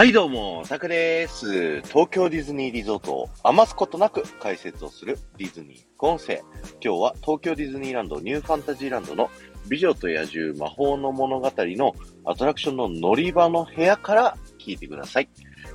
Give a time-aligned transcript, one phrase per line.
[0.00, 1.82] はいどうも、タクです。
[1.82, 6.42] 東京ディズニーリゾートを余すことなく解説をするディズニー副音声。
[6.82, 9.28] 今日は東京ディズニーランドニューファンタジーランドの
[9.68, 11.94] 美女と野獣魔法の物語の
[12.24, 15.28] アトラクションの乗り場の部屋から聞いてください。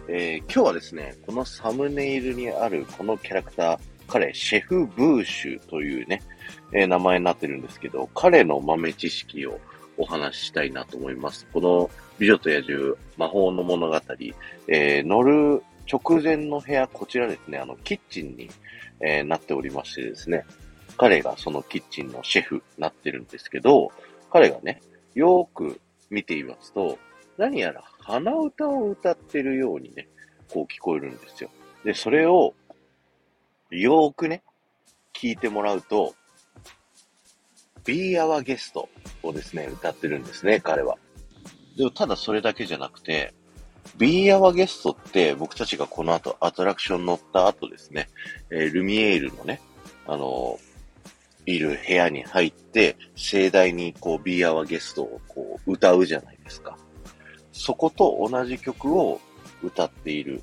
[0.09, 6.23] えー、今日はですね、このサムネイルにあるこのキャラクター、彼、シェフ・ブーシュというね、
[6.73, 9.60] えー、名前になってるんですけど、彼の豆知識を
[9.98, 11.46] お話ししたいなと思います。
[11.54, 14.02] この美女と野獣魔法の物語、
[14.68, 18.50] えー、乗る直前の部屋、こちらですね、あの、キッチンに、
[19.02, 20.46] えー、なっておりましてですね、
[20.97, 23.92] 彼がそのキッチンのシェフなってるんですけど、
[24.32, 24.82] 彼がね、
[25.14, 25.79] よーく
[26.10, 26.97] 見ていますと、
[27.38, 30.07] 何やら鼻歌を歌ってるようにね、
[30.52, 31.50] こう聞こえるんですよ。
[31.83, 32.53] で、それを、
[33.69, 34.44] よーくね、
[35.14, 36.16] 聞いてもらうと、
[37.86, 38.88] Be Our Guest
[39.23, 40.98] をですね、歌ってるんですね、彼は。
[41.78, 43.33] でもただそれだけじゃなくて、
[43.97, 48.09] Be Our Guest って僕たちがこの後アトラクション乗った後ですね、
[48.50, 49.61] えー、ルミエールのね、
[50.08, 56.77] あのー、いる部屋に入って、盛大にこう Be Our Guest をこう歌うじゃないですか。
[57.52, 59.22] そこと同じ曲を
[59.64, 60.42] 歌っている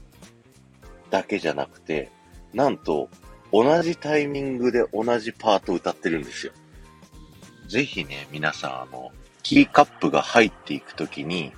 [1.11, 2.11] だけじゃなくて、
[2.55, 3.09] なんと
[3.53, 6.53] 同じタイミングで同じパートを歌ってるんですよ。
[7.73, 9.11] ぜひね、皆さん、あの、
[9.43, 11.53] キーカップが入っていくときに、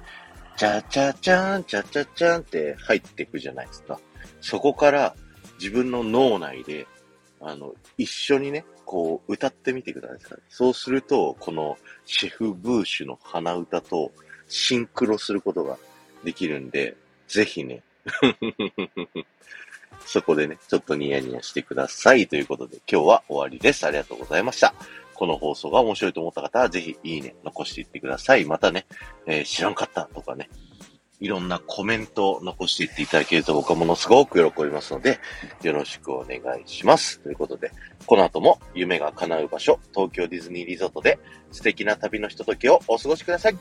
[0.56, 3.98] チャチャチャン、チャチャチャンって入っていくじゃないですか。
[4.40, 5.16] そこから
[5.58, 6.86] 自分の脳内で、
[7.40, 10.38] あの、一緒にね、こう、歌ってみてください。
[10.48, 11.76] そうすると、この
[12.06, 14.12] シェフブーシュの鼻歌と
[14.46, 15.78] シンクロすることが
[16.22, 17.82] できるんで、ぜひね、
[20.06, 22.28] そこでね、ちょっとニヤニヤしてください。
[22.28, 23.84] ということで、今日は終わりです。
[23.84, 24.72] ありがとうございました。
[25.14, 28.44] この放送が面白いと思った方は、ぜひいいね、残していってください。
[28.44, 28.86] またね、
[29.26, 30.48] えー、知らんかったとかね、
[31.20, 35.20] いろんなコメントを残していっていただけると僕はものすごく喜びますので、
[35.62, 37.20] よろしくお願いします。
[37.20, 37.70] ということで、
[38.06, 41.18] この後も夢が叶う場所、東京ディズニーリゾートで
[41.52, 43.56] 素敵な旅のひとときをお過ごしください。